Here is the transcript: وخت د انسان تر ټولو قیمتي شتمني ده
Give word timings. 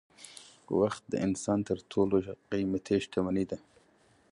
وخت 0.79 1.03
د 1.11 1.13
انسان 1.25 1.59
تر 1.69 1.77
ټولو 1.91 2.15
قیمتي 2.51 2.95
شتمني 3.05 3.45
ده 3.49 3.57